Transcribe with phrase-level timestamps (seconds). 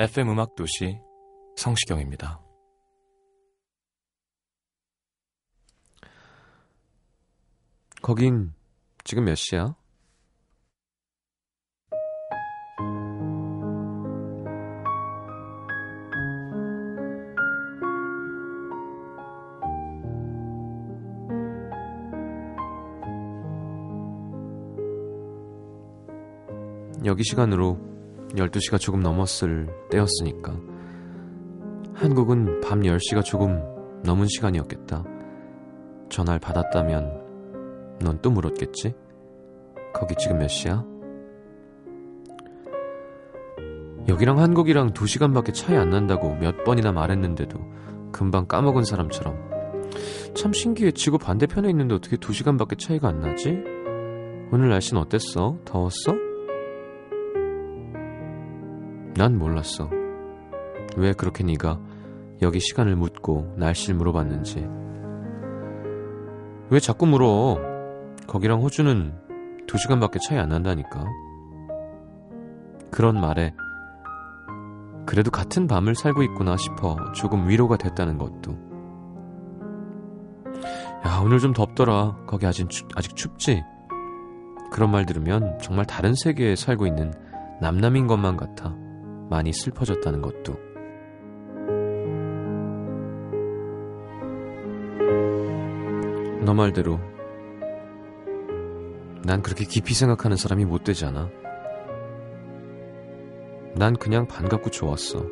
[0.00, 1.00] FM 음악 도시
[1.56, 2.40] 성시경입니다.
[8.00, 8.52] 거긴
[9.02, 9.74] 지금 몇 시야?
[27.04, 27.97] 여기 시간으로
[28.38, 30.54] 12시가 조금 넘었을 때였으니까.
[31.94, 33.60] 한국은 밤 10시가 조금
[34.04, 35.04] 넘은 시간이었겠다.
[36.08, 38.94] 전화를 받았다면 넌 또 물었겠지?
[39.92, 40.84] 거기 지금 몇 시야?
[44.06, 47.58] 여기랑 한국이랑 2시간밖에 차이 안 난다고 몇 번이나 말했는데도
[48.10, 49.36] 금방 까먹은 사람처럼
[50.34, 53.50] 참 신기해 지구 반대편에 있는데 어떻게 2시간밖에 차이가 안 나지?
[54.50, 55.58] 오늘 날씨는 어땠어?
[55.64, 56.27] 더웠어?
[59.18, 59.90] 난 몰랐어.
[60.96, 61.80] 왜 그렇게 네가
[62.40, 64.64] 여기 시간을 묻고 날씨를 물어봤는지.
[66.70, 67.58] 왜 자꾸 물어?
[68.28, 69.12] 거기랑 호주는
[69.66, 71.04] 두 시간밖에 차이 안 난다니까.
[72.92, 73.54] 그런 말에
[75.04, 78.52] 그래도 같은 밤을 살고 있구나 싶어 조금 위로가 됐다는 것도.
[81.04, 82.18] 야, 오늘 좀 덥더라.
[82.28, 83.64] 거기 아직, 춥, 아직 춥지?
[84.70, 87.12] 그런 말 들으면 정말 다른 세계에 살고 있는
[87.60, 88.76] 남남인 것만 같아.
[89.28, 90.56] 많이 슬퍼졌다는 것도.
[96.44, 96.98] 너 말대로
[99.24, 101.28] 난 그렇게 깊이 생각하는 사람이 못 되지 않아.
[103.74, 105.26] 난 그냥 반갑고 좋았어.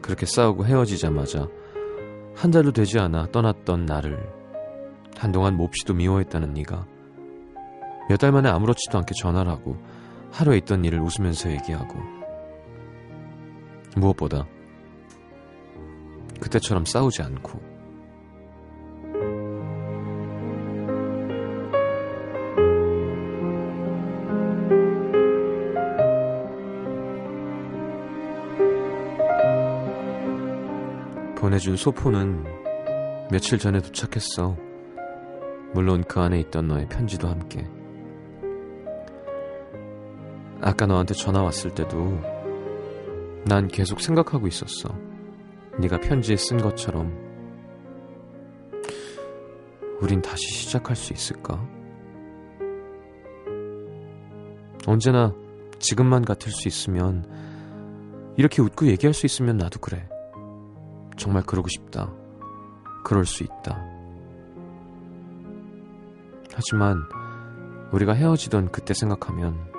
[0.00, 1.48] 그렇게 싸우고 헤어지자마자
[2.34, 4.18] 한 달도 되지 않아 떠났던 나를
[5.16, 6.86] 한동안 몹시도 미워했다는 네가
[8.08, 9.76] 몇 달 만에 아무렇지도 않게 전화를 하고
[10.30, 12.13] 하루에 있던 일을 웃으면서 얘기하고
[13.96, 14.46] 무엇보다
[16.40, 17.74] 그때처럼 싸우지 않고
[31.44, 32.42] 보내준 소포는
[33.30, 34.56] 며칠 전에 도착했어.
[35.74, 37.66] 물론 그 안에 있던 너의 편지도 함께.
[40.62, 42.18] 아까 너한테 전화 왔을 때도
[43.46, 44.88] 난 계속 생각하고 있었어.
[45.78, 47.12] 네가 편지에 쓴 것처럼
[50.00, 51.66] 우린 다시 시작할 수 있을까?
[54.86, 55.34] 언제나
[55.78, 57.26] 지금만 같을 수 있으면
[58.36, 60.08] 이렇게 웃고 얘기할 수 있으면 나도 그래.
[61.16, 62.12] 정말 그러고 싶다.
[63.04, 63.84] 그럴 수 있다.
[66.52, 67.02] 하지만
[67.92, 69.73] 우리가 헤어지던 그때 생각하면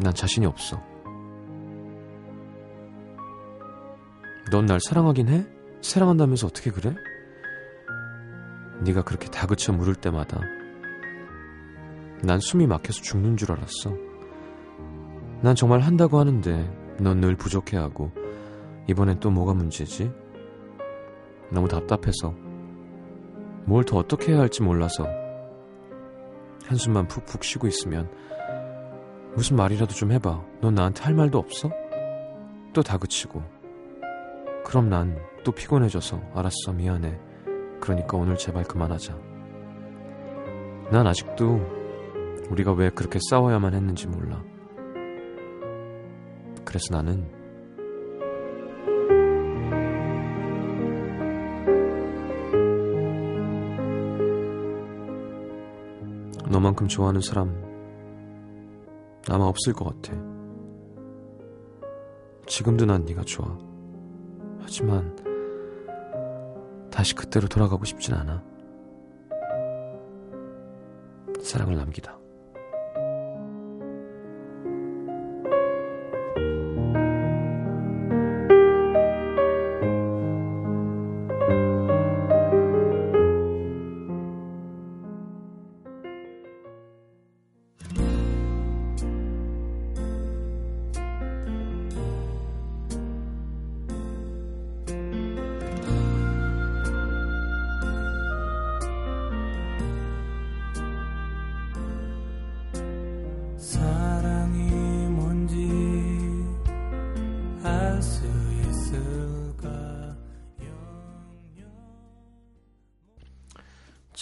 [0.00, 0.80] 난 자신이 없어.
[4.50, 5.46] 넌 날 사랑하긴 해?
[5.82, 6.94] 사랑한다면서 어떻게 그래?
[8.80, 10.40] 네가 그렇게 다그쳐 물을 때마다
[12.22, 13.94] 난 숨이 막혀서 죽는 줄 알았어.
[15.42, 18.10] 난 정말 한다고 하는데 넌 늘 부족해하고
[18.88, 20.10] 이번엔 또 뭐가 문제지?
[21.50, 22.34] 너무 답답해서
[23.64, 25.06] 뭘 더 어떻게 해야 할지 몰라서
[26.66, 28.10] 한숨만 푹푹 쉬고 있으면
[29.38, 30.44] 무슨 말이라도 좀 해봐.
[30.60, 31.70] 넌 나한테 할 말도 없어?
[32.74, 33.40] 또 다그치고.
[34.64, 35.16] 그럼 난
[35.48, 37.18] 또 피곤해져서 알았어 미안해.
[37.80, 39.16] 그러니까 오늘 제발 그만하자.
[40.90, 41.58] 난 아직도
[42.50, 44.42] 우리가 왜 그렇게 싸워야만 했는지 몰라.
[46.66, 47.26] 그래서 나는
[56.50, 57.67] 너만큼 좋아하는 사람
[59.30, 60.12] 아마 없을 것 같아.
[62.46, 63.58] 지금도 난 네가 좋아.
[64.60, 65.14] 하지만
[66.90, 68.42] 다시 그때로 돌아가고 싶진 않아.
[71.42, 72.17] 사랑을 남기다.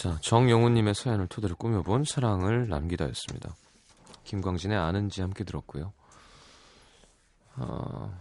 [0.07, 3.57] 자, 정영훈님의 사연을 토대로 꾸며본 사랑을 남기다였습니다.
[4.23, 5.93] 김광진의 아는지 함께 들었고요.
[7.55, 8.17] 아,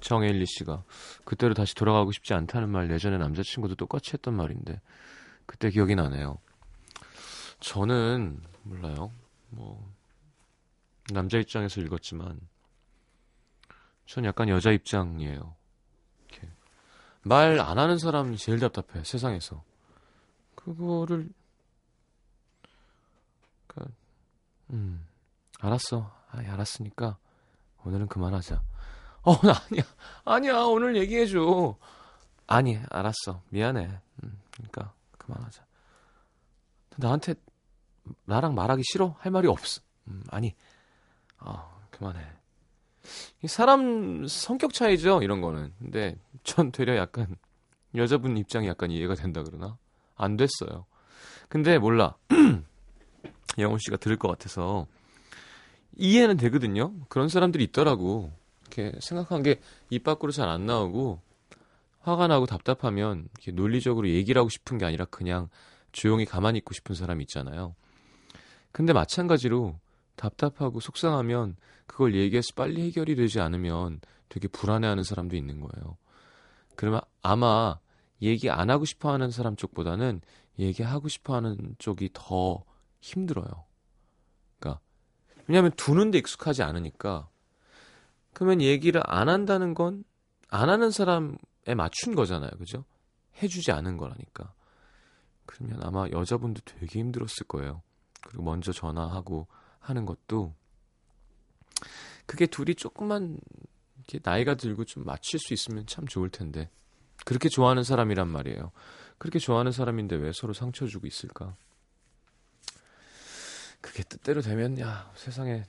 [0.00, 0.82] 정혜일리 씨가
[1.24, 4.80] 그때로 다시 돌아가고 싶지 않다는 말 예전에 남자친구도 똑같이 했던 말인데
[5.46, 6.38] 그때 기억이 나네요.
[7.60, 9.12] 저는 몰라요.
[9.50, 9.88] 뭐
[11.12, 12.40] 남자 입장에서 읽었지만
[14.06, 15.54] 전 약간 여자 입장이에요.
[17.22, 19.69] 말 안 하는 사람이 제일 답답해 세상에서.
[20.64, 21.28] 그거를
[23.66, 23.84] 그,
[24.70, 25.06] 음
[25.60, 26.12] 알았어.
[26.30, 27.18] 아 알았으니까
[27.84, 28.62] 오늘은 그만하자.
[29.22, 29.82] 어 아니야.
[30.24, 30.62] 아니야.
[30.64, 31.76] 오늘 얘기해줘.
[32.46, 33.42] 아니 알았어.
[33.50, 34.00] 미안해.
[34.22, 35.64] 음, 그러니까 그만하자.
[36.96, 37.34] 나한테
[38.24, 39.16] 나랑 말하기 싫어?
[39.18, 39.82] 할 말이 없어.
[40.08, 40.54] 음, 아니.
[41.38, 42.20] 아 그만해.
[43.42, 45.72] 이 사람 성격 차이죠 이런 거는.
[45.78, 47.36] 근데 전 되려 약간
[47.94, 49.76] 여자분 입장이 약간 이해가 된다 그러나
[50.22, 50.86] 안 됐어요.
[51.48, 52.16] 근데 몰라.
[53.58, 54.86] 영훈 씨가 들을 것 같아서
[55.96, 56.94] 이해는 되거든요.
[57.08, 58.30] 그런 사람들이 있더라고.
[58.62, 61.20] 이렇게 생각한 게 입 밖으로 잘 안 나오고
[62.00, 65.48] 화가 나고 답답하면 이렇게 논리적으로 얘기를 하고 싶은 게 아니라 그냥
[65.92, 67.74] 조용히 가만히 있고 싶은 사람이 있잖아요.
[68.72, 69.78] 근데 마찬가지로
[70.16, 71.56] 답답하고 속상하면
[71.86, 75.96] 그걸 얘기해서 빨리 해결이 되지 않으면 되게 불안해하는 사람도 있는 거예요.
[76.76, 77.78] 그러면 아마
[78.22, 80.20] 얘기 안 하고 싶어 하는 사람 쪽보다는
[80.58, 82.64] 얘기하고 싶어 하는 쪽이 더
[83.00, 83.64] 힘들어요.
[84.58, 84.80] 그러니까
[85.46, 87.28] 왜냐하면 두는 데 익숙하지 않으니까
[88.32, 90.04] 그러면 얘기를 안 한다는 건
[90.50, 91.36] 안 하는 사람에
[91.76, 92.50] 맞춘 거잖아요.
[92.58, 92.84] 그죠?
[93.42, 94.52] 해주지 않은 거라니까.
[95.46, 97.82] 그러면 아마 여자분도 되게 힘들었을 거예요.
[98.20, 99.46] 그리고 먼저 전화하고
[99.78, 100.54] 하는 것도
[102.26, 103.38] 그게 둘이 조금만
[103.96, 106.68] 이렇게 나이가 들고 좀 맞출 수 있으면 참 좋을 텐데
[107.24, 108.72] 그렇게 좋아하는 사람이란 말이에요.
[109.18, 111.54] 그렇게 좋아하는 사람인데 왜 서로 상처 주고 있을까?
[113.80, 115.64] 그게 뜻대로 되면 야 세상에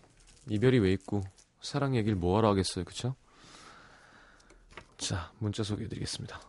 [0.50, 1.22] 이별이 왜 있고
[1.62, 3.16] 사랑 얘기를 뭐하러 하겠어요, 그쵸?
[4.98, 6.42] 자 문자 소개해드리겠습니다.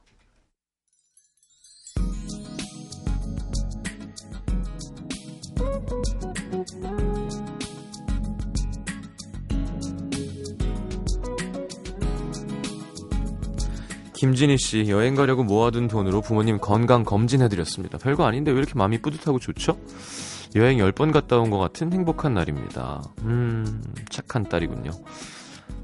[14.23, 17.99] 김진희 씨 여행 가려고 모아둔 돈으로 부모님 건강 검진해드렸습니다.
[17.99, 19.77] 별거 아닌데 왜 이렇게 마음이 뿌듯하고 좋죠?
[20.55, 23.03] 여행 10번 갔다 온 것 같은 행복한 날입니다.
[23.23, 24.93] 음, 착한 딸이군요.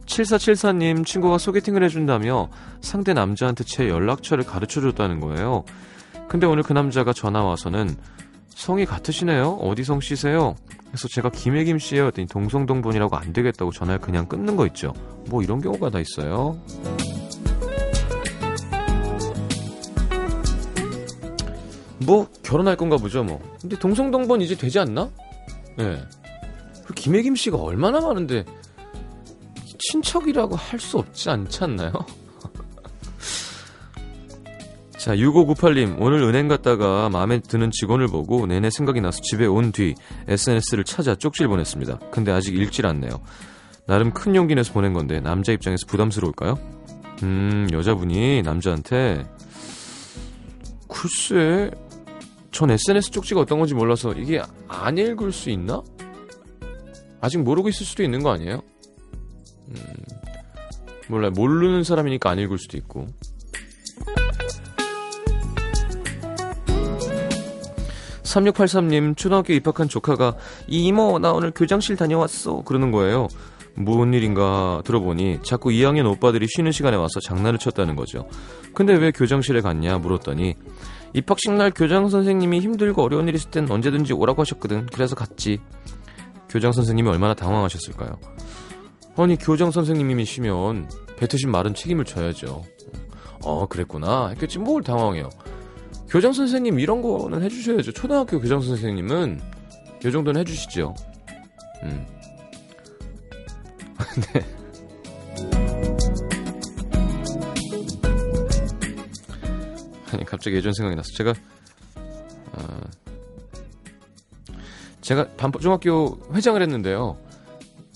[0.07, 2.49] 7474님 친구가 소개팅을 해준다며
[2.81, 5.65] 상대 남자한테 제 연락처를 가르쳐줬다는 거예요.
[6.29, 7.97] 근데 오늘 그 남자가 전화 와서는
[8.51, 9.55] 성이 같으시네요?
[9.63, 10.55] 어디 성 씨세요?
[10.87, 14.93] 그래서 제가 김혜김 씨예요 했더니 동성동본이라고 안 되겠다고 전화를 그냥 끊는 거 있죠.
[15.27, 16.57] 뭐 이런 경우가 다 있어요.
[22.01, 23.41] 뭐 결혼할 건가 보죠 뭐.
[23.61, 25.11] 근데 동성동본 이제 되지 않나?
[25.79, 25.83] 예.
[25.83, 26.03] 네.
[26.95, 28.45] 김혜김 씨가 얼마나 많은데
[29.91, 31.93] 친척이라고 할 수 없지 않지 않나요?
[34.97, 39.95] 자, 6598님, 오늘 은행 갔다가 마음에 드는 직원을 보고 내내 생각이 나서 집에 온 뒤
[40.27, 41.99] SNS를 찾아 쪽지를 보냈습니다.
[42.11, 43.21] 근데 아직 읽질 않네요.
[43.87, 46.59] 나름 큰 용기 내서 보낸 건데 남자 입장에서 부담스러울까요?
[47.23, 49.25] 음, 여자분이 남자한테
[50.89, 51.71] 글쎄
[52.59, 55.81] 전 SNS 쪽지가 어떤 건지 몰라서 이게 안 읽을 수 있나?
[57.21, 58.63] 아직 모르고 있을 수도 있는 거 아니에요?
[59.69, 59.77] 음,
[61.07, 61.31] 몰라요.
[61.31, 63.07] 모르는 사람이니까 안 읽을 수도 있고.
[68.25, 70.35] 3683님, 초등학교 입학한 조카가,
[70.67, 72.65] 이모, 나 오늘 교장실 다녀왔어.
[72.65, 73.29] 그러는 거예요.
[73.77, 78.29] 무슨 일인가 들어보니 자꾸 2학년 오빠들이 쉬는 시간에 와서 장난을 쳤다는 거죠.
[78.75, 80.57] 근데 왜 교장실에 갔냐 물었더니
[81.15, 84.87] 입학식 날 교장 선생님이 힘들고 어려운 일 있을 땐 언제든지 오라고 하셨거든.
[84.87, 85.59] 그래서 갔지.
[86.49, 88.19] 교장 선생님이 얼마나 당황하셨을까요?
[89.17, 92.63] 아니 교장 선생님이시면 뱉으신 말은 책임을 져야죠.
[93.43, 95.29] 어 그랬구나 했겠지 뭘 당황해요.
[96.09, 97.93] 교장 선생님 이런 거는 해주셔야죠.
[97.93, 99.41] 초등학교 교장 선생님은
[100.05, 100.95] 요 정도는 해주시죠.
[101.83, 102.07] 음.
[104.33, 104.58] 네.
[110.29, 111.13] 갑자기 예전 생각이 났어.
[111.13, 111.35] 제가
[112.53, 112.81] 어,
[115.01, 117.17] 제가 반포 중학교 회장을 했는데요.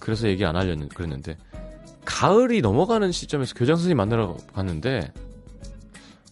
[0.01, 1.37] 그래서 얘기 안 하려는 그랬는데
[2.05, 5.13] 가을이 넘어가는 시점에서 교장 선생님 만나러 갔는데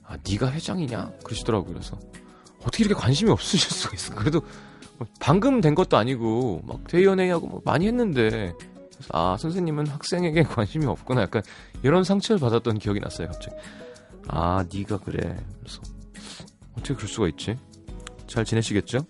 [0.05, 1.75] 아 네가 회장이냐 그러시더라고요.
[1.75, 1.99] 그래서
[2.63, 4.15] 어떻게 이렇게 관심이 없으실 수가 있어?
[4.15, 4.41] 그래도
[4.99, 8.53] 뭐 방금 된 것도 아니고 막 대의원회의하고 뭐 많이 했는데
[9.13, 11.43] 아 선생님은 학생에게 관심이 없구나 약간
[11.83, 13.57] 이런 상처를 받았던 기억이 났어요 갑자기
[14.33, 15.81] 아 네가 그래 그래서
[16.73, 17.57] 어떻게 그럴 수가 있지
[18.27, 19.07] 잘 지내시겠죠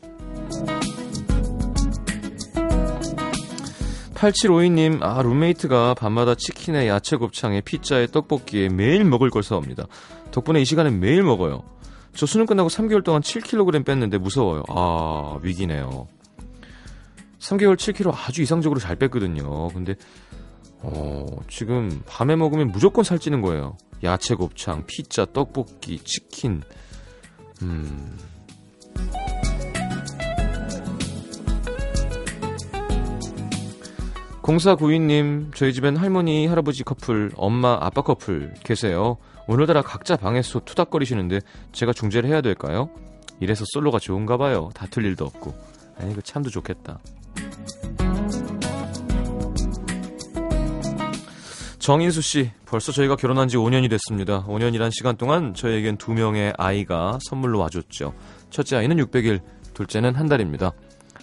[4.21, 9.87] 8752님, 아, 룸메이트가 밤마다 치킨에 야채 곱창에 피자에 떡볶이에 매일 먹을 걸 사옵니다.
[10.31, 11.63] 덕분에 이 시간에 매일 먹어요.
[12.15, 14.65] 저 수능 끝나고 3개월 동안 7kg 뺐는데 무서워요.
[14.69, 16.07] 아, 위기네요.
[17.39, 19.69] 3개월 7kg 아주 이상적으로 잘 뺐거든요.
[19.69, 19.95] 근데,
[20.83, 23.77] 어, 지금 밤에 먹으면 무조건 살찌는 거예요.
[24.03, 26.63] 야채 곱창, 피자, 떡볶이, 치킨.
[27.63, 28.17] 음.
[34.43, 39.17] 0492님, 저희 집엔 할머니, 할아버지 커플, 엄마, 아빠 커플 계세요.
[39.47, 41.41] 오늘따라 각자 방에서 투닥거리시는데
[41.73, 42.91] 제가 중재를 해야 될까요?
[43.39, 44.71] 이래서 솔로가 좋은가 봐요.
[44.75, 45.55] 다툴 일도 없고.
[45.99, 46.99] 아니, 그 참도 좋겠다.
[51.81, 54.45] 정인수 씨, 벌써 저희가 결혼한 지 5년이 됐습니다.
[54.45, 58.13] 5년이란 시간 동안 저에겐 두 명의 아이가 선물로 와줬죠.
[58.51, 59.41] 첫째 아이는 600일,
[59.73, 60.73] 둘째는 한 달입니다.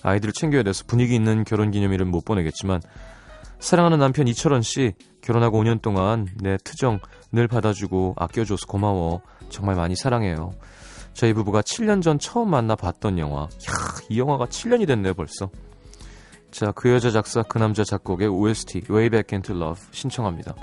[0.01, 2.81] 아이들을 챙겨야 돼서 분위기 있는 결혼 기념일은 못 보내겠지만
[3.59, 6.99] 사랑하는 남편 이철원 씨 결혼하고 5년 동안 내 트정
[7.31, 9.21] 늘 받아주고 아껴줘서 고마워.
[9.49, 10.53] 정말 많이 사랑해요.
[11.13, 13.43] 저희 부부가 7년 전 처음 만나 봤던 영화.
[13.43, 13.47] 야,
[14.09, 15.51] 이 영화가 7년이 됐네 벌써.
[16.57, 20.55] 자, 그 여자 작사 그 남자 작곡의 OST Way Back Into Love 신청합니다.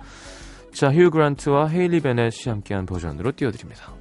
[0.72, 3.94] 자, 휴 그란트와 헤일리 베넷이 함께한 버전으로 띄워드립니다.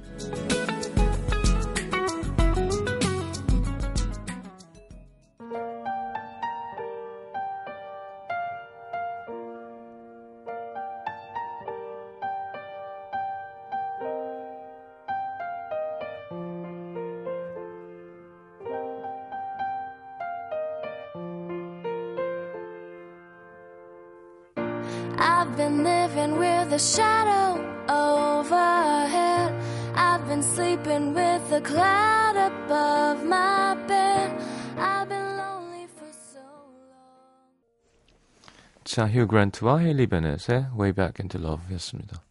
[38.94, 42.22] 자, 휴 그란트와 헤일리 베넷의 Way Back Into Love였습니다.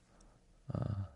[0.72, 1.08] 아,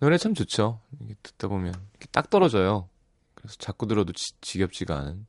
[0.00, 0.82] 노래 참 좋죠.
[1.00, 1.72] 이게 듣다 보면
[2.12, 2.90] 딱 떨어져요.
[3.34, 5.26] 그래서 자꾸 들어도 지, 지겹지가 않은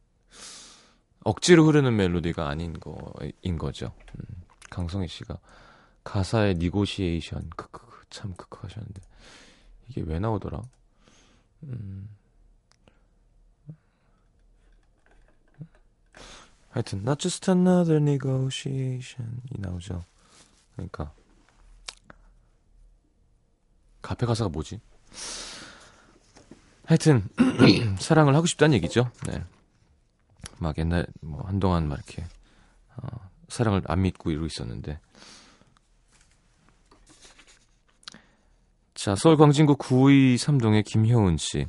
[1.24, 3.94] 억지로 흐르는 멜로디가 아닌 거인 거죠.
[4.20, 4.26] 음,
[4.70, 5.40] 강성희 씨가
[6.04, 9.02] 가사의 negotiation 크크크 참 크크 하셨는데
[9.88, 10.62] 이게 왜 나오더라?
[11.64, 12.10] 음.
[16.76, 20.04] 하여튼 not just another negotiation 이 나오죠.
[20.76, 21.14] 그러니까
[24.02, 24.82] 가페 가사가 뭐지?
[26.86, 27.24] 하여튼
[28.00, 29.10] 사랑을 하고 싶다는 얘기죠.
[29.26, 29.42] 네.
[30.60, 32.26] 막 옛날 뭐 한동안 막 이렇게
[32.98, 33.08] 어,
[33.48, 35.00] 사랑을 안 믿고 이러고 있었는데
[38.94, 41.68] 자 서울 광진구 923동의 김효은 씨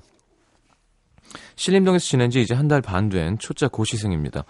[1.55, 4.45] 신림동에서 지낸 지 이제 한 달 반 된 초짜 고시생입니다.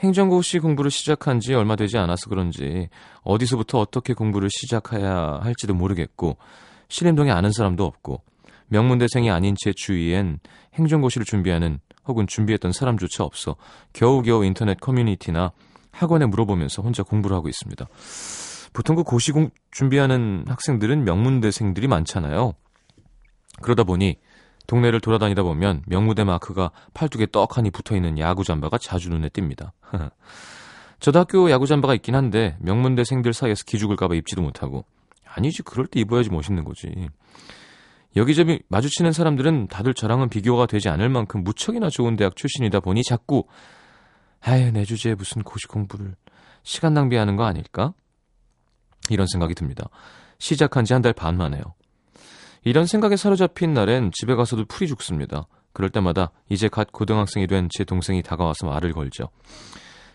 [0.00, 2.88] 행정고시 공부를 시작한 지 얼마 되지 않아서 그런지
[3.22, 6.36] 어디서부터 어떻게 공부를 시작해야 할지도 모르겠고
[6.88, 8.22] 신림동에 아는 사람도 없고
[8.68, 10.40] 명문대생이 아닌 제 주위엔
[10.74, 13.56] 행정고시를 준비하는 혹은 준비했던 사람조차 없어
[13.92, 15.52] 겨우겨우 인터넷 커뮤니티나
[15.90, 17.86] 학원에 물어보면서 혼자 공부를 하고 있습니다.
[18.72, 22.52] 보통 그 고시 공, 준비하는 학생들은 명문대생들이 많잖아요.
[23.62, 24.18] 그러다 보니
[24.66, 29.70] 동네를 돌아다니다 보면 명무대 마크가 팔뚝에 떡하니 붙어있는 야구 잠바가 자주 눈에 띕니다.
[31.00, 34.84] 저도 학교 야구 잠바가 있긴 한데 명문대생들 사이에서 기죽을까봐 입지도 못하고
[35.24, 36.88] 아니지 그럴 때 입어야지 멋있는 거지.
[38.16, 43.44] 여기저기 마주치는 사람들은 다들 저랑은 비교가 되지 않을 만큼 무척이나 좋은 대학 출신이다 보니 자꾸
[44.40, 46.14] 아유 내 주제에 무슨 고시 공부를
[46.62, 47.92] 시간 낭비하는 거 아닐까?
[49.10, 49.88] 이런 생각이 듭니다.
[50.38, 51.62] 시작한 지 한 달 반 만에요.
[52.66, 55.46] 이런 생각에 사로잡힌 날엔 집에 가서도 풀이 죽습니다.
[55.72, 59.28] 그럴 때마다 이제 갓 고등학생이 된 제 동생이 다가와서 말을 걸죠.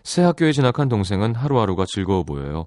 [0.02, 2.66] 새 학교에 진학한 동생은 하루하루가 즐거워 보여요.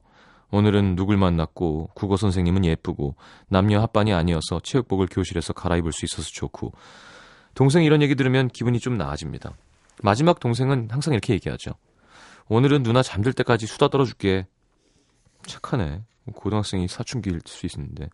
[0.50, 3.16] 오늘은 누굴 만났고 국어 선생님은 예쁘고
[3.48, 6.72] 남녀 합반이 아니어서 체육복을 교실에서 갈아입을 수 있어서 좋고
[7.54, 9.52] 동생 이런 얘기 들으면 기분이 좀 나아집니다.
[10.02, 11.74] 마지막 동생은 항상 이렇게 얘기하죠.
[12.48, 14.48] 오늘은 누나 잠들 때까지 수다 떨어줄게.
[15.46, 16.02] 착하네.
[16.34, 18.10] 고등학생이 사춘기일 수 있는데.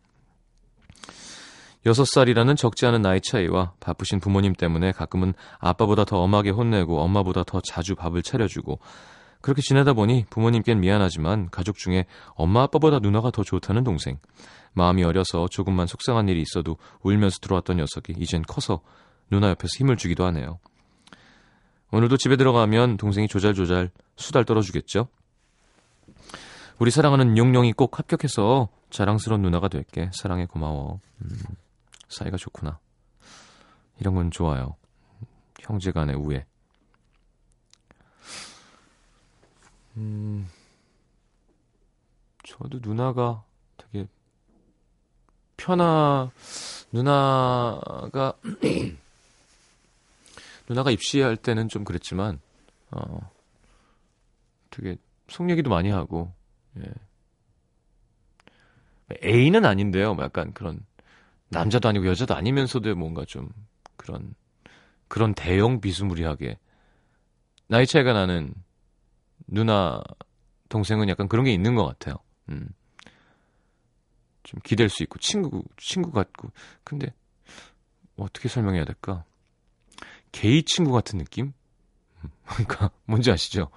[1.85, 7.59] 6살이라는 적지 않은 나이 차이와 바쁘신 부모님 때문에 가끔은 아빠보다 더 엄하게 혼내고 엄마보다 더
[7.61, 8.79] 자주 밥을 차려주고
[9.41, 14.19] 그렇게 지내다 보니 부모님께는 미안하지만 가족 중에 엄마 아빠보다 누나가 더 좋다는 동생.
[14.73, 18.81] 마음이 어려서 조금만 속상한 일이 있어도 울면서 들어왔던 녀석이 이젠 커서
[19.29, 20.59] 누나 옆에서 힘을 주기도 하네요.
[21.91, 25.07] 오늘도 집에 들어가면 동생이 조잘조잘 수달 떨어주겠죠?
[26.79, 30.09] 우리 사랑하는 용용이 꼭 합격해서 자랑스러운 누나가 될게.
[30.13, 30.99] 사랑해 고마워.
[31.21, 31.29] 음,
[32.11, 32.79] 사이가 좋구나.
[33.99, 34.75] 이런 건 좋아요.
[35.59, 36.45] 형제 간의 우애.
[39.97, 40.47] 음,
[42.43, 43.43] 저도 누나가
[43.77, 44.07] 되게
[45.57, 46.31] 편하,
[46.91, 48.33] 누나가,
[50.67, 52.39] 누나가 입시할 때는 좀 그랬지만,
[52.91, 53.29] 어,
[54.69, 56.31] 되게 속 얘기도 많이 하고,
[56.77, 56.83] 예.
[59.23, 60.13] A는 아닌데요.
[60.13, 60.85] 뭐 약간 그런,
[61.51, 63.49] 남자도 아니고 여자도 아니면서도 뭔가 좀
[63.97, 64.33] 그런,
[65.07, 66.57] 그런 대형 비스무리하게,
[67.67, 68.53] 나이 차이가 나는
[69.47, 70.01] 누나,
[70.69, 72.15] 동생은 약간 그런 게 있는 것 같아요.
[72.49, 72.69] 음.
[74.43, 76.51] 좀 기댈 수 있고, 친구, 친구 같고.
[76.83, 77.13] 근데,
[78.15, 79.25] 어떻게 설명해야 될까?
[80.31, 81.53] 게이 친구 같은 느낌?
[82.45, 83.69] 그러니까, 뭔지 아시죠?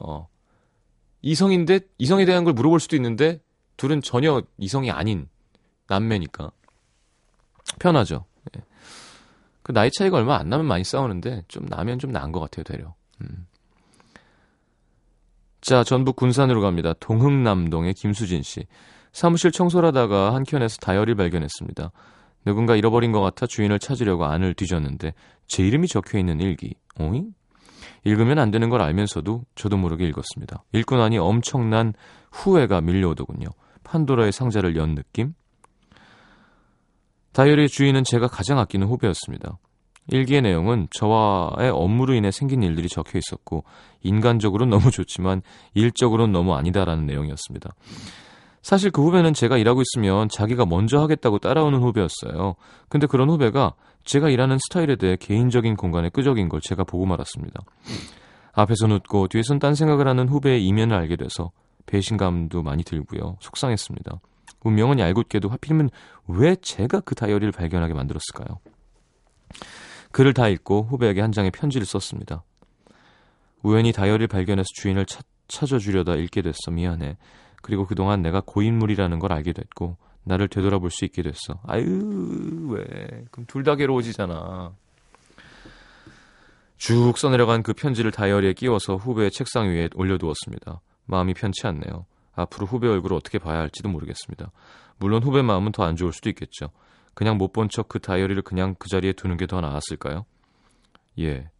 [0.00, 0.28] 어.
[1.20, 3.42] 이성인데, 이성에 대한 걸 물어볼 수도 있는데,
[3.76, 5.28] 둘은 전혀 이성이 아닌
[5.88, 6.50] 남매니까.
[7.78, 8.24] 편하죠.
[8.56, 8.62] 예.
[9.62, 12.94] 그 나이 차이가 얼마 안 나면 많이 싸우는데, 좀 나면 좀 나은 것 같아요, 되려.
[13.20, 13.46] 음.
[15.60, 16.92] 자, 전북 군산으로 갑니다.
[17.00, 18.66] 동흥남동의 김수진 씨.
[19.12, 21.90] 사무실 청소를 하다가 한 켠에서 다이어리를 발견했습니다.
[22.44, 25.14] 누군가 잃어버린 것 같아 주인을 찾으려고 안을 뒤졌는데
[25.48, 26.74] 제 이름이 적혀 있는 일기.
[27.00, 27.32] 어잉?
[28.04, 30.62] 읽으면 안 되는 걸 알면서도 저도 모르게 읽었습니다.
[30.72, 31.94] 읽고 나니 엄청난
[32.30, 33.48] 후회가 밀려오더군요.
[33.82, 35.34] 판도라의 상자를 연 느낌?
[37.36, 39.58] 다이어리의 주인은 제가 가장 아끼는 후배였습니다.
[40.08, 43.64] 일기의 내용은 저와의 업무로 인해 생긴 일들이 적혀 있었고
[44.00, 45.42] 인간적으로는 너무 좋지만
[45.74, 47.74] 일적으로는 너무 아니다라는 내용이었습니다.
[48.62, 52.54] 사실 그 후배는 제가 일하고 있으면 자기가 먼저 하겠다고 따라오는 후배였어요.
[52.88, 57.60] 근데 그런 후배가 제가 일하는 스타일에 대해 개인적인 공간에 끄적인 걸 제가 보고 말았습니다.
[58.54, 61.50] 앞에서 웃고 뒤에선 딴 생각을 하는 후배의 이면을 알게 돼서
[61.84, 63.36] 배신감도 많이 들고요.
[63.40, 64.20] 속상했습니다.
[64.62, 65.90] 운명은 얄궂게도 하필이면
[66.28, 68.58] 왜 제가 그 다이어리를 발견하게 만들었을까요?
[70.12, 72.42] 글을 다 읽고 후배에게 한 장의 편지를 썼습니다.
[73.62, 76.70] 우연히 다이어리를 발견해서 주인을 찾, 찾아주려다 읽게 됐어.
[76.70, 77.16] 미안해.
[77.62, 81.60] 그리고 그동안 내가 고인물이라는 걸 알게 됐고 나를 되돌아볼 수 있게 됐어.
[81.66, 82.84] 아유 왜?
[83.30, 84.72] 그럼 둘 다 괴로워지잖아.
[86.78, 90.80] 쭉 써내려간 그 편지를 다이어리에 끼워서 후배의 책상 위에 올려두었습니다.
[91.06, 92.04] 마음이 편치 않네요.
[92.36, 94.52] 앞으로 후배 얼굴을 어떻게 봐야 할지도 모르겠습니다.
[94.98, 96.70] 물론 후배 마음은 더 안 좋을 수도 있겠죠.
[97.14, 100.24] 그냥 못 본 척 그 다이어리를 그냥 그 자리에 두는 게 더 나았을까요?
[101.18, 101.50] 예.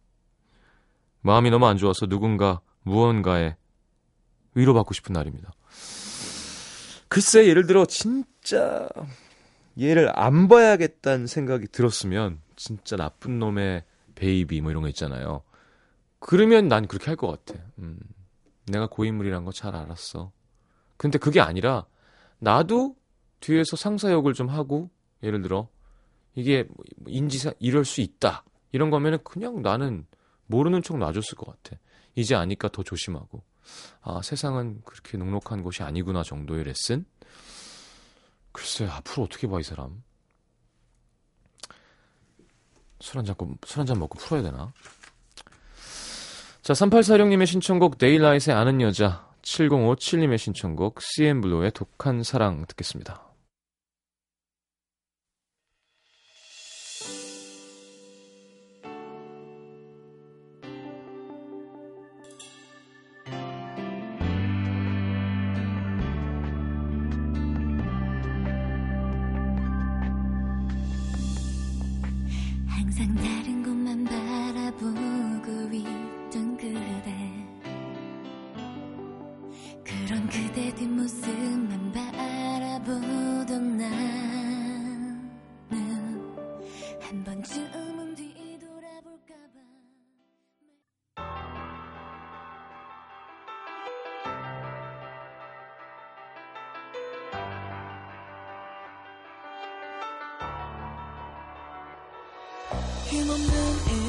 [1.21, 3.57] 마음이 너무 안 좋아서 누군가 무언가에
[4.53, 5.51] 위로받고 싶은 날입니다.
[7.09, 8.87] 글쎄 예를 들어 진짜
[9.79, 13.83] 얘를 안 봐야겠다는 생각이 들었으면 진짜 나쁜 놈의
[14.15, 15.43] 베이비 뭐 이런 거 있잖아요.
[16.19, 17.59] 그러면 난 그렇게 할 것 같아.
[17.79, 17.99] 음,
[18.65, 20.31] 내가 고인물이란 거 잘 알았어.
[20.97, 21.85] 근데 그게 아니라
[22.39, 22.95] 나도
[23.39, 24.89] 뒤에서 상사 역을 좀 하고
[25.23, 25.69] 예를 들어
[26.35, 30.05] 이게 뭐 인지사 이럴 수 있다 이런 거면은 그냥 나는
[30.47, 31.79] 모르는 척 놔줬을 것 같아.
[32.15, 33.43] 이제 아니까 더 조심하고
[34.01, 37.05] 아 세상은 그렇게 녹록한 곳이 아니구나 정도의 레슨.
[38.51, 40.03] 글쎄 앞으로 어떻게 봐 이 사람.
[42.99, 44.73] 술 한잔 술 한잔 먹고 풀어야 되나?
[46.63, 53.23] 자 3846님의 신청곡 데일라이트의 아는 여자 7057님의 신청곡 CN블루의 독한 사랑 듣겠습니다.
[72.67, 73.36] 항상 나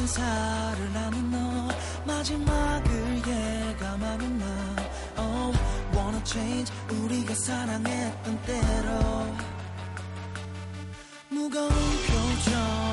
[0.08, 1.68] 인사를 하는 너.
[2.06, 4.46] 마지막을 예감하는 나.
[5.18, 5.58] Oh
[5.94, 6.72] wanna change.
[6.90, 9.26] 우리가 사랑했던 때로.
[11.28, 12.87] 무거운 표정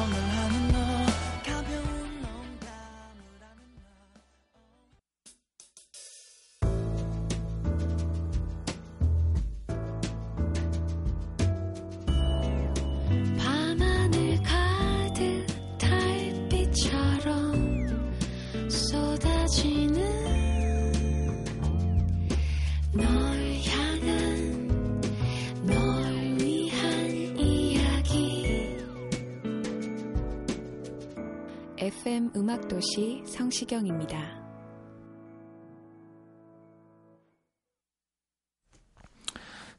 [31.86, 34.18] FM 음악도시 성시경입니다.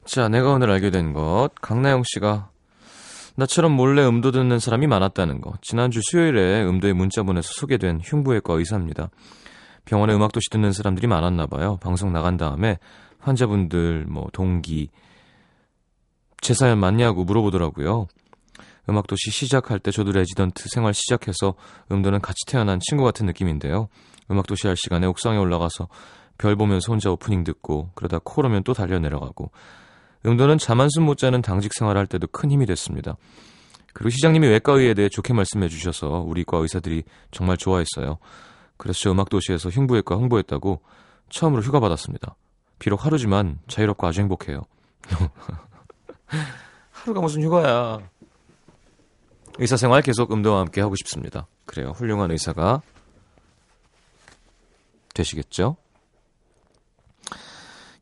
[0.04, 1.50] 자, 내가 오늘 알게 된 것.
[1.60, 2.50] 강나영 씨가
[3.34, 5.54] 나처럼 몰래 음도 듣는 사람이 많았다는 거.
[5.62, 9.10] 지난주 수요일에 음도에 문자 보내서 소개된 흉부외과 의사입니다.
[9.86, 11.78] 병원에 음악도시 듣는 사람들이 많았나 봐요.
[11.80, 12.78] 방송 나간 다음에
[13.20, 14.90] 환자분들, 뭐 동기
[16.40, 18.06] 제 사연 맞냐고 물어보더라고요.
[18.88, 21.54] 음악도시 시작할 때 저도 레지던트 생활 시작해서
[21.90, 23.88] 음도는 같이 태어난 친구 같은 느낌인데요.
[24.30, 25.88] 음악도시 할 시간에 옥상에 올라가서
[26.38, 29.50] 별 보면서 혼자 오프닝 듣고 그러다 call 오면 또 달려 내려가고
[30.26, 33.16] 음도는 잠 한숨 못 자는 당직 생활할 때도 큰 힘이 됐습니다.
[33.92, 38.18] 그리고 시장님이 외과 의에 대해 좋게 말씀해 주셔서 우리 과 의사들이 정말 좋아했어요.
[38.76, 40.80] 그래서 저 음악도시에서 흉부외과 홍보했다고
[41.28, 42.36] 처음으로 휴가 받았습니다.
[42.78, 44.62] 비록 하루지만 자유롭고 아주 행복해요.
[46.90, 47.98] 하루가 무슨 휴가야.
[49.58, 51.46] 의사 생활 계속 음도와 함께 하고 싶습니다.
[51.64, 51.92] 그래요.
[51.96, 52.82] 훌륭한 의사가
[55.14, 55.76] 되시겠죠?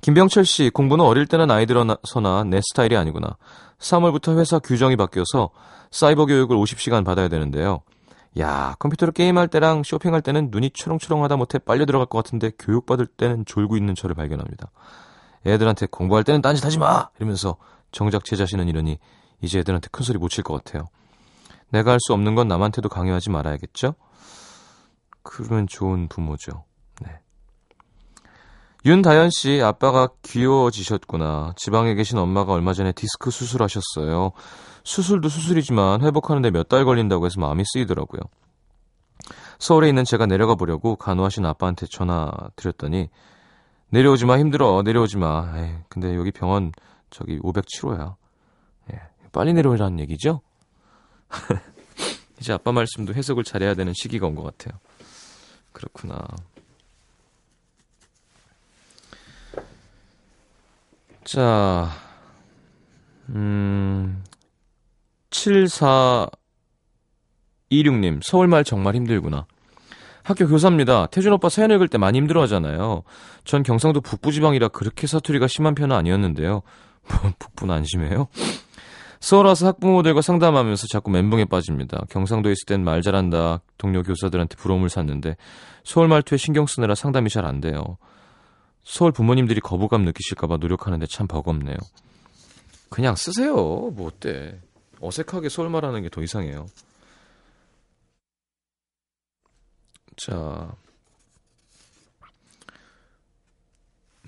[0.00, 3.36] 김병철 씨, 공부는 어릴 때는 아이 들어서나 내 스타일이 아니구나.
[3.78, 5.50] 3월부터 회사 규정이 바뀌어서
[5.90, 7.80] 사이버 교육을 50시간 받아야 되는데요.
[8.38, 13.44] 야, 컴퓨터로 게임할 때랑 쇼핑할 때는 눈이 초롱초롱하다 못해 빨려 들어갈 것 같은데 교육받을 때는
[13.44, 14.70] 졸고 있는 저를 발견합니다.
[15.46, 17.08] 애들한테 공부할 때는 딴짓 하지 마!
[17.18, 17.56] 이러면서
[17.92, 18.98] 정작 제 자신은 이러니
[19.40, 20.88] 이제 애들한테 큰 소리 못 칠 것 같아요.
[21.70, 23.94] 내가 할 수 없는 건 남한테도 강요하지 말아야겠죠?
[25.22, 26.64] 그러면 좋은 부모죠.
[27.02, 27.20] 네.
[28.84, 31.54] 윤다연 씨, 아빠가 귀여워지셨구나.
[31.56, 34.32] 지방에 계신 엄마가 얼마 전에 디스크 수술하셨어요.
[34.84, 38.20] 수술도 수술이지만 회복하는데 몇 달 걸린다고 해서 마음이 쓰이더라고요.
[39.58, 43.08] 서울에 있는 제가 내려가 보려고 간호하신 아빠한테 전화 드렸더니
[43.88, 45.54] 내려오지 마 힘들어 내려오지 마.
[45.56, 46.72] 에이, 근데 여기 병원
[47.08, 48.16] 저기 507호야.
[48.92, 49.00] 예,
[49.32, 50.42] 빨리 내려오라는 얘기죠?
[52.38, 54.78] 이제 아빠 말씀도 해석을 잘해야 되는 시기가 온 것 같아요.
[55.72, 56.18] 그렇구나.
[61.24, 61.88] 자,
[63.30, 64.22] 음,
[65.30, 69.46] 7426님, 서울말 정말 힘들구나.
[70.22, 71.06] 학교 교사입니다.
[71.06, 73.02] 태준 오빠 사연 읽을 때 많이 힘들어 하잖아요.
[73.44, 76.62] 전 경상도 북부지방이라 그렇게 사투리가 심한 편은 아니었는데요.
[77.08, 78.28] 뭐, 북부는 안 심해요?
[79.20, 82.04] 서울 와서 학부모들과 상담하면서 자꾸 멘붕에 빠집니다.
[82.10, 83.60] 경상도에 있을 땐 말 잘한다.
[83.78, 85.36] 동료 교사들한테 부러움을 샀는데
[85.82, 87.96] 서울 말투에 신경 쓰느라 상담이 잘 안 돼요.
[88.84, 91.76] 서울 부모님들이 거부감 느끼실까봐 노력하는데 참 버겁네요.
[92.90, 93.54] 그냥 쓰세요.
[93.54, 94.60] 뭐 어때.
[95.00, 96.66] 어색하게 서울 말하는 게 더 이상해요.
[100.16, 100.74] 자,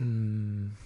[0.00, 0.76] 음,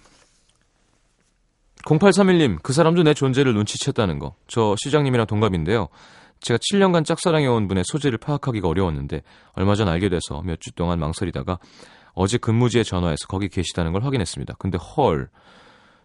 [1.85, 4.35] 0831님, 그 사람도 내 존재를 눈치챘다는 거.
[4.47, 5.87] 저 시장님이랑 동갑인데요.
[6.41, 11.59] 제가 7년간 짝사랑해온 분의 소재를 파악하기가 어려웠는데, 얼마 전 알게 돼서 몇 주 동안 망설이다가,
[12.13, 14.55] 어제 근무지에 전화해서 거기 계시다는 걸 확인했습니다.
[14.59, 15.29] 근데 헐.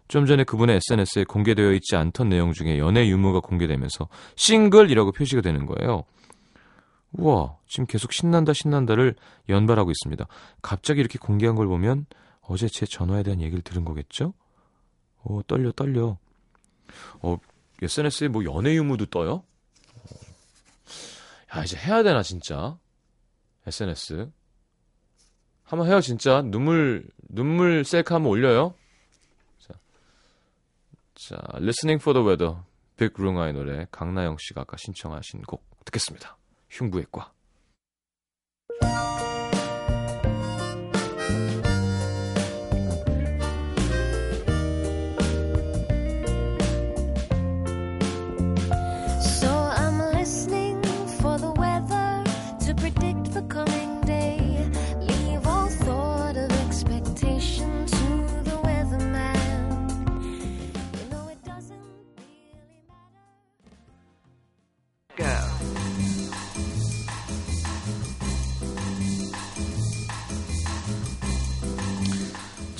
[0.07, 5.65] 좀 전에 그분의 SNS에 공개되어 있지 않던 내용 중에 연애 유무가 공개되면서 싱글이라고 표시가 되는
[5.65, 6.05] 거예요.
[7.11, 9.15] 우와, 지금 계속 신난다 신난다를
[9.49, 10.25] 연발하고 있습니다.
[10.61, 12.05] 갑자기 이렇게 공개한 걸 보면
[12.41, 14.33] 어제 제 전화에 대한 얘기를 들은 거겠죠?
[15.23, 16.17] 오, 떨려, 떨려.
[17.21, 17.37] 어,
[17.81, 19.43] SNS에 뭐 연애 유무도 떠요?
[21.55, 22.77] 야, 이제 해야 되나, 진짜?
[23.65, 24.31] SNS.
[25.67, 26.41] 한번 해요, 진짜.
[26.41, 28.73] 눈물, 눈물 셀카 한번 올려요.
[29.59, 29.73] 자,
[31.13, 32.63] 자, Listening for the Weather.
[32.95, 36.37] 빅룽아의 노래, 강나영 씨가 아까 신청하신 곡 듣겠습니다.
[36.69, 37.31] 흉부외과.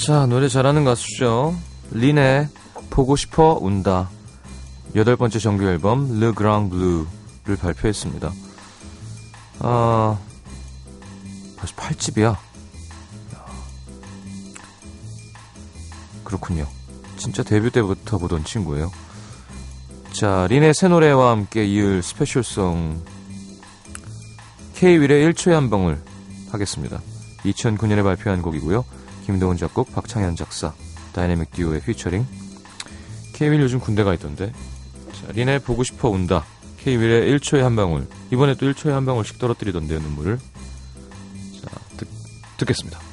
[0.07, 1.53] 자, 노래 잘하는 가수죠.
[1.91, 2.47] 린의
[2.89, 4.09] 보고 싶어 운다.
[4.95, 8.31] 여덟 번째 정규 앨범 Le Grand Blue를 발표했습니다.
[9.59, 10.17] 아,
[11.57, 12.37] 벌써 8집이야.
[16.23, 16.65] 그렇군요.
[17.17, 18.89] 진짜 데뷔 때부터 보던 친구예요.
[20.13, 23.03] 자, 린의 새 노래와 함께 이을 스페셜송
[24.75, 26.01] K-윌의 1초의 한 방울
[26.49, 27.01] 하겠습니다.
[27.43, 28.85] 2009년에 발표한 곡이고요.
[29.27, 30.73] 김동훈 작곡, 박창현 작사,
[31.11, 32.25] 다이내믹 듀오의 피처링.
[33.33, 34.53] K-윌 요즘 군대가 있던데.
[35.11, 36.45] 자, 린의 보고 싶어 운다.
[36.77, 38.07] K-윌의 1초의 한 방울.
[38.31, 40.39] 이번에 또 1초의 한 방울씩 떨어뜨리던데요, 눈물을.
[40.39, 42.07] 자, 듣,
[42.55, 43.06] 듣겠습니다.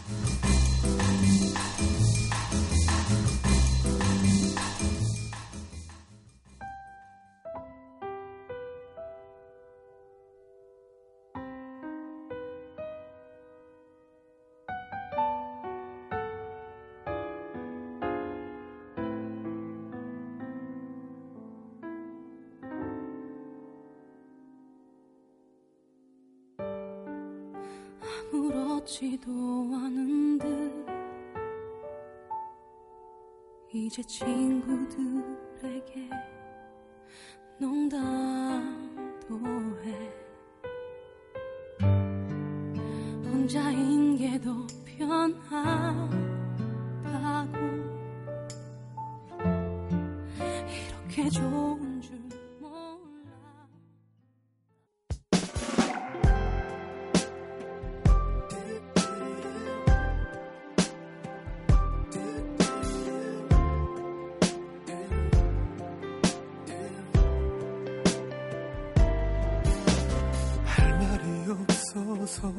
[72.34, 72.52] 없어서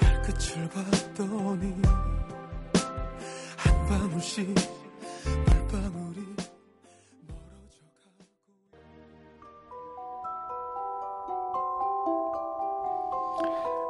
[0.00, 1.82] 발끝을 봤더니
[3.58, 4.54] 한 방울씩
[5.46, 6.34] 물방울이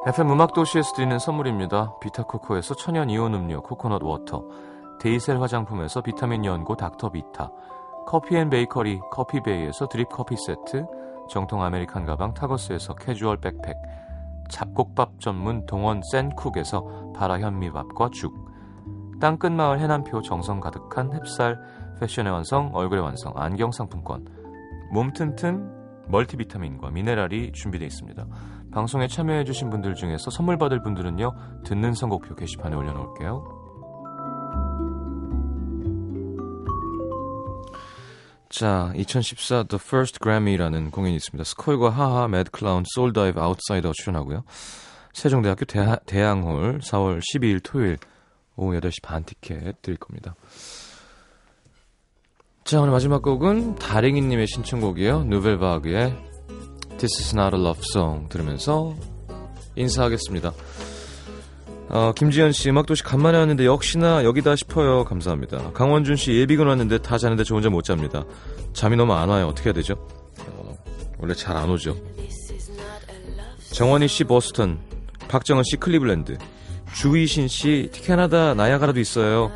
[0.06, 1.98] FM 음악도시에서 드리는 선물입니다.
[2.00, 4.44] 비타코코에서 천연 이온 음료 코코넛 워터,
[5.00, 7.50] 데이셀 화장품에서 비타민 연고 닥터비타,
[8.06, 10.84] 커피앤베이커리 커피베이에서 드립 커피 세트,
[11.28, 13.74] 정통 American 가방 타거스에서 캐주얼 백팩,
[14.50, 18.32] 잡곡밥 전문 동원 센쿡에서 바라 현미밥과 죽,
[19.20, 21.58] 땅끝 마을 해남표 정성 가득한 햅쌀
[22.00, 24.26] 패션의 완성 얼굴의 완성 안경 상품권,
[24.92, 25.72] 몸 튼튼
[26.08, 28.26] 멀티비타민과 미네랄이 준비되어 있습니다.
[28.72, 33.63] 방송에 참여해주신 분들 중에서 선물 받을 분들은요, 듣는 선곡표 게시판에 올려놓을게요.
[38.54, 41.42] 자, 2014 The First Grammy라는 공연이 있습니다.
[41.42, 44.44] 스컬과 하하, 매드클라운, 솔다이브, 아웃사이더 출연하고요.
[45.12, 47.98] 세종대학교 대하, 대양홀 4월 12일 토요일
[48.54, 50.36] 오후 8시 반 티켓 드릴 겁니다.
[52.62, 55.24] 자, 오늘 마지막 곡은 다랭이님의 신청곡이에요.
[55.24, 56.16] 누벨바그의
[56.98, 58.94] This is not a love song 들으면서
[59.74, 60.52] 인사하겠습니다.
[61.88, 65.05] 어, 김지현 씨 음악도시 간만에 왔는데 역시나 여기다 싶어요.
[65.05, 65.73] 감사합니다.
[65.73, 68.25] 강원준 씨 예비군 왔는데 다 자는데 저 혼자 못 잡니다.
[68.73, 69.47] 잠이 너무 안 와요.
[69.49, 69.94] 어떻게 해야 되죠?
[70.49, 70.77] 어,
[71.18, 71.97] 원래 잘 안 오죠.
[73.73, 74.78] 정원희 씨 보스턴,
[75.29, 76.38] 박정은 씨 클리블랜드,
[76.94, 79.51] 주희신 씨 캐나다 나이아가라도 있어요.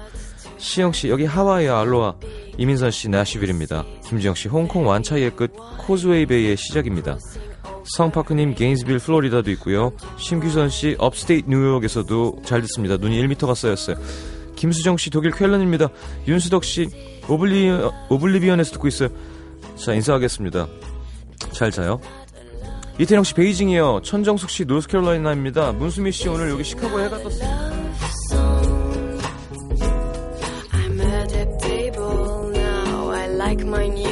[0.58, 2.16] 시영 씨 여기 하와이야 알로하.
[2.56, 3.84] 이민선 씨 내슈빌입니다.
[4.08, 7.16] 김지영 씨 홍콩 완차이의 끝 코즈웨이 베이의 시작입니다.
[7.96, 9.92] 성파크님 게인스빌 플로리다도 있고요.
[10.18, 12.96] 심규선 씨 업스테이트 뉴욕에서도 잘 듣습니다.
[12.96, 13.96] 눈이 1m가 쌓였어요.
[14.56, 15.88] 김수정 씨 독일 쾰른입니다.
[16.26, 16.88] 윤수덕 씨
[17.28, 17.70] 오블리
[18.10, 19.08] 오블리비언에서 듣고 있어요.
[19.76, 20.66] 자 인사하겠습니다.
[21.52, 22.00] 잘 자요.
[22.98, 24.00] 이태영 씨 베이징이요.
[24.02, 25.72] 천정숙 씨 노스캐롤라이나입니다.
[25.72, 27.78] 문수미 씨 오늘 여기 시카고에 해가 떴어요.
[33.68, 34.07] My